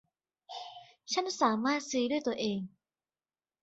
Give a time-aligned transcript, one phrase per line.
[1.13, 2.59] ฉันสามารถซื้อด้วยตัวเอง